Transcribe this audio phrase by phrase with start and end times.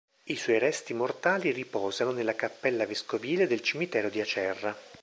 [0.23, 4.75] I suoi resti mortali riposano nella cappella vescovile del cimitero di Acerra.